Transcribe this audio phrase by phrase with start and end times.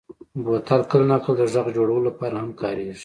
[0.43, 2.93] بوتل کله ناکله د غږ جوړولو لپاره هم کارېږي.